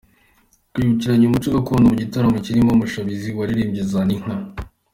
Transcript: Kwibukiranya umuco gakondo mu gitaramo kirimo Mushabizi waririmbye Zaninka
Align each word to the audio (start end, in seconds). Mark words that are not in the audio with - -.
Kwibukiranya 0.73 1.25
umuco 1.27 1.47
gakondo 1.55 1.85
mu 1.91 1.95
gitaramo 2.01 2.37
kirimo 2.45 2.71
Mushabizi 2.79 3.29
waririmbye 3.37 3.81
Zaninka 3.91 4.33